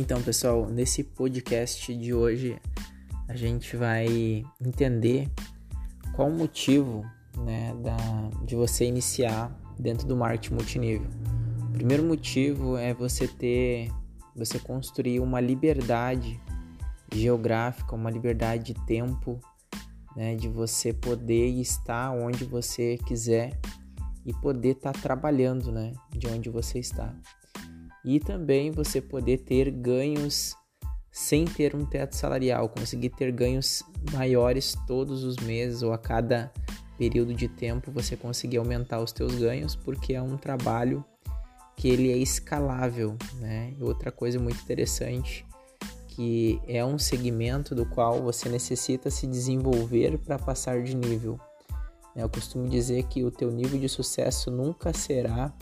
Então, 0.00 0.22
pessoal, 0.22 0.68
nesse 0.70 1.02
podcast 1.02 1.92
de 1.92 2.14
hoje 2.14 2.56
a 3.26 3.34
gente 3.34 3.76
vai 3.76 4.44
entender 4.64 5.28
qual 6.14 6.28
o 6.28 6.32
motivo 6.32 7.04
né, 7.38 7.74
da, 7.82 7.96
de 8.44 8.54
você 8.54 8.84
iniciar 8.84 9.50
dentro 9.76 10.06
do 10.06 10.16
marketing 10.16 10.54
multinível. 10.54 11.10
O 11.68 11.72
primeiro 11.72 12.04
motivo 12.04 12.76
é 12.76 12.94
você 12.94 13.26
ter, 13.26 13.90
você 14.36 14.60
construir 14.60 15.18
uma 15.18 15.40
liberdade 15.40 16.40
geográfica, 17.12 17.96
uma 17.96 18.08
liberdade 18.08 18.72
de 18.72 18.86
tempo, 18.86 19.40
né, 20.14 20.36
de 20.36 20.46
você 20.46 20.92
poder 20.92 21.48
estar 21.60 22.12
onde 22.12 22.44
você 22.44 22.98
quiser 22.98 23.58
e 24.24 24.32
poder 24.32 24.76
estar 24.76 24.92
trabalhando, 24.92 25.72
né, 25.72 25.92
de 26.16 26.28
onde 26.28 26.48
você 26.48 26.78
está 26.78 27.12
e 28.08 28.18
também 28.18 28.70
você 28.70 29.02
poder 29.02 29.38
ter 29.38 29.70
ganhos 29.70 30.56
sem 31.12 31.44
ter 31.44 31.74
um 31.74 31.84
teto 31.84 32.16
salarial, 32.16 32.70
conseguir 32.70 33.10
ter 33.10 33.30
ganhos 33.30 33.82
maiores 34.12 34.74
todos 34.86 35.24
os 35.24 35.36
meses 35.36 35.82
ou 35.82 35.92
a 35.92 35.98
cada 35.98 36.50
período 36.96 37.34
de 37.34 37.48
tempo 37.48 37.92
você 37.92 38.16
conseguir 38.16 38.56
aumentar 38.56 39.00
os 39.00 39.12
teus 39.12 39.34
ganhos, 39.34 39.76
porque 39.76 40.14
é 40.14 40.22
um 40.22 40.38
trabalho 40.38 41.04
que 41.76 41.86
ele 41.86 42.10
é 42.10 42.16
escalável, 42.16 43.14
né? 43.40 43.74
Outra 43.78 44.10
coisa 44.10 44.38
muito 44.38 44.60
interessante 44.62 45.44
que 46.08 46.58
é 46.66 46.82
um 46.82 46.98
segmento 46.98 47.74
do 47.74 47.84
qual 47.84 48.22
você 48.22 48.48
necessita 48.48 49.10
se 49.10 49.26
desenvolver 49.26 50.16
para 50.18 50.38
passar 50.38 50.82
de 50.82 50.96
nível. 50.96 51.38
Eu 52.16 52.28
costumo 52.28 52.68
dizer 52.68 53.04
que 53.04 53.22
o 53.22 53.30
teu 53.30 53.50
nível 53.50 53.78
de 53.78 53.88
sucesso 53.88 54.50
nunca 54.50 54.94
será 54.94 55.54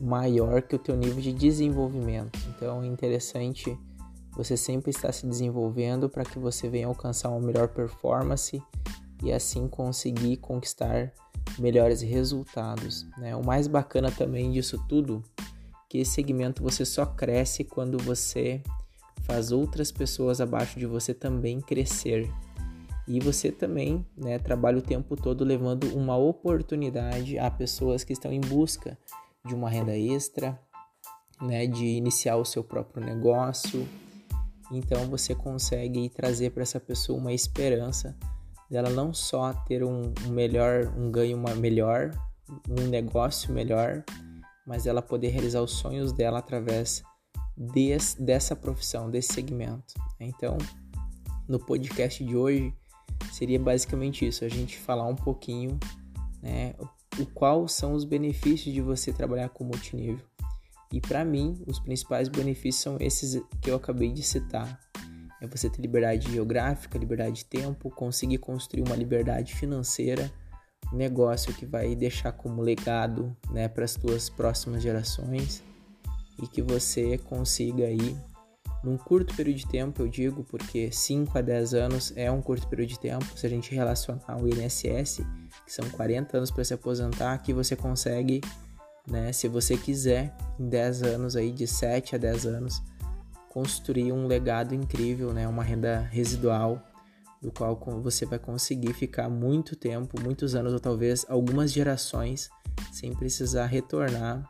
maior 0.00 0.62
que 0.62 0.76
o 0.76 0.78
teu 0.78 0.96
nível 0.96 1.20
de 1.20 1.32
desenvolvimento. 1.32 2.38
Então 2.48 2.82
é 2.82 2.86
interessante 2.86 3.76
você 4.36 4.56
sempre 4.56 4.90
estar 4.90 5.12
se 5.12 5.26
desenvolvendo 5.26 6.08
para 6.08 6.24
que 6.24 6.38
você 6.38 6.68
venha 6.68 6.86
alcançar 6.86 7.30
uma 7.30 7.40
melhor 7.40 7.68
performance 7.68 8.62
e 9.22 9.32
assim 9.32 9.66
conseguir 9.66 10.36
conquistar 10.36 11.12
melhores 11.58 12.02
resultados. 12.02 13.06
Né? 13.16 13.34
O 13.34 13.42
mais 13.42 13.66
bacana 13.66 14.10
também 14.10 14.52
disso 14.52 14.78
tudo 14.86 15.22
que 15.88 15.98
esse 15.98 16.12
segmento 16.12 16.62
você 16.62 16.84
só 16.84 17.06
cresce 17.06 17.64
quando 17.64 17.96
você 17.98 18.62
faz 19.22 19.52
outras 19.52 19.90
pessoas 19.90 20.40
abaixo 20.40 20.78
de 20.78 20.86
você 20.86 21.14
também 21.14 21.60
crescer. 21.60 22.30
E 23.08 23.20
você 23.20 23.52
também 23.52 24.04
né, 24.16 24.38
trabalha 24.38 24.78
o 24.78 24.82
tempo 24.82 25.16
todo 25.16 25.44
levando 25.44 25.96
uma 25.96 26.16
oportunidade 26.16 27.38
a 27.38 27.48
pessoas 27.50 28.02
que 28.02 28.12
estão 28.12 28.32
em 28.32 28.40
busca 28.40 28.98
de 29.46 29.54
uma 29.54 29.70
renda 29.70 29.96
extra, 29.96 30.60
né, 31.40 31.66
de 31.66 31.84
iniciar 31.84 32.36
o 32.36 32.44
seu 32.44 32.64
próprio 32.64 33.04
negócio. 33.04 33.86
Então 34.70 35.08
você 35.08 35.34
consegue 35.34 36.08
trazer 36.10 36.50
para 36.50 36.62
essa 36.62 36.80
pessoa 36.80 37.18
uma 37.18 37.32
esperança 37.32 38.16
dela 38.70 38.90
não 38.90 39.14
só 39.14 39.52
ter 39.52 39.84
um, 39.84 40.12
melhor, 40.28 40.92
um 40.96 41.10
ganho 41.10 41.38
melhor, 41.56 42.10
um 42.68 42.88
negócio 42.88 43.52
melhor, 43.52 44.04
mas 44.66 44.86
ela 44.86 45.00
poder 45.00 45.28
realizar 45.28 45.62
os 45.62 45.72
sonhos 45.72 46.12
dela 46.12 46.38
através 46.38 47.02
des, 47.56 48.14
dessa 48.14 48.56
profissão, 48.56 49.10
desse 49.10 49.32
segmento. 49.32 49.94
Então, 50.18 50.58
no 51.48 51.58
podcast 51.58 52.24
de 52.24 52.36
hoje 52.36 52.74
seria 53.32 53.58
basicamente 53.58 54.26
isso, 54.26 54.44
a 54.44 54.48
gente 54.48 54.78
falar 54.78 55.06
um 55.06 55.14
pouquinho, 55.14 55.78
né, 56.42 56.74
o 57.18 57.26
qual 57.26 57.66
são 57.68 57.94
os 57.94 58.04
benefícios 58.04 58.74
de 58.74 58.80
você 58.80 59.12
trabalhar 59.12 59.48
com 59.48 59.64
multinível. 59.64 60.24
E 60.92 61.00
para 61.00 61.24
mim, 61.24 61.62
os 61.66 61.80
principais 61.80 62.28
benefícios 62.28 62.82
são 62.82 62.96
esses 63.00 63.42
que 63.60 63.70
eu 63.70 63.76
acabei 63.76 64.12
de 64.12 64.22
citar. 64.22 64.78
É 65.40 65.46
você 65.46 65.68
ter 65.68 65.82
liberdade 65.82 66.30
geográfica, 66.30 66.98
liberdade 66.98 67.36
de 67.36 67.44
tempo, 67.44 67.90
conseguir 67.90 68.38
construir 68.38 68.82
uma 68.82 68.96
liberdade 68.96 69.54
financeira, 69.54 70.30
um 70.92 70.96
negócio 70.96 71.52
que 71.52 71.66
vai 71.66 71.94
deixar 71.94 72.32
como 72.32 72.62
legado 72.62 73.36
né, 73.50 73.68
para 73.68 73.84
as 73.84 73.94
tuas 73.94 74.30
próximas 74.30 74.82
gerações 74.82 75.62
e 76.42 76.46
que 76.46 76.62
você 76.62 77.18
consiga 77.18 77.84
aí 77.84 78.16
num 78.86 78.96
curto 78.96 79.34
período 79.34 79.56
de 79.56 79.66
tempo, 79.66 80.00
eu 80.00 80.06
digo, 80.06 80.44
porque 80.44 80.92
5 80.92 81.36
a 81.36 81.40
10 81.40 81.74
anos 81.74 82.12
é 82.14 82.30
um 82.30 82.40
curto 82.40 82.68
período 82.68 82.90
de 82.90 83.00
tempo, 83.00 83.26
se 83.36 83.44
a 83.44 83.50
gente 83.50 83.74
relacionar 83.74 84.40
o 84.40 84.48
INSS, 84.48 85.22
que 85.66 85.72
são 85.72 85.90
40 85.90 86.36
anos 86.36 86.52
para 86.52 86.62
se 86.62 86.72
aposentar, 86.72 87.32
aqui 87.32 87.52
você 87.52 87.74
consegue, 87.74 88.40
né, 89.04 89.32
se 89.32 89.48
você 89.48 89.76
quiser, 89.76 90.36
em 90.56 90.68
10 90.68 91.02
anos 91.02 91.34
aí, 91.34 91.50
de 91.50 91.66
7 91.66 92.14
a 92.14 92.18
10 92.18 92.46
anos, 92.46 92.80
construir 93.48 94.12
um 94.12 94.28
legado 94.28 94.72
incrível, 94.72 95.32
né, 95.32 95.48
uma 95.48 95.64
renda 95.64 96.08
residual, 96.12 96.80
do 97.42 97.50
qual 97.50 97.76
você 98.00 98.24
vai 98.24 98.38
conseguir 98.38 98.94
ficar 98.94 99.28
muito 99.28 99.74
tempo, 99.74 100.20
muitos 100.22 100.54
anos 100.54 100.72
ou 100.72 100.78
talvez 100.78 101.26
algumas 101.28 101.72
gerações 101.72 102.48
sem 102.92 103.12
precisar 103.12 103.66
retornar 103.66 104.48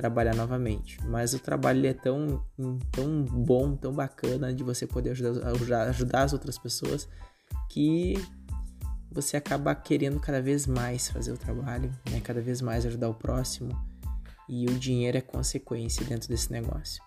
trabalhar 0.00 0.34
novamente. 0.34 0.98
Mas 1.04 1.34
o 1.34 1.38
trabalho 1.38 1.86
é 1.86 1.92
tão, 1.92 2.42
tão 2.90 3.22
bom, 3.22 3.76
tão 3.76 3.92
bacana 3.92 4.52
de 4.52 4.64
você 4.64 4.86
poder 4.86 5.10
ajudar, 5.10 5.88
ajudar 5.88 6.22
as 6.22 6.32
outras 6.32 6.58
pessoas 6.58 7.06
que 7.68 8.14
você 9.12 9.36
acaba 9.36 9.74
querendo 9.74 10.18
cada 10.18 10.40
vez 10.40 10.66
mais 10.66 11.10
fazer 11.10 11.32
o 11.32 11.36
trabalho, 11.36 11.92
né? 12.10 12.20
cada 12.20 12.40
vez 12.40 12.62
mais 12.62 12.86
ajudar 12.86 13.10
o 13.10 13.14
próximo 13.14 13.70
e 14.48 14.64
o 14.66 14.78
dinheiro 14.78 15.18
é 15.18 15.20
consequência 15.20 16.04
dentro 16.06 16.28
desse 16.28 16.50
negócio. 16.50 17.02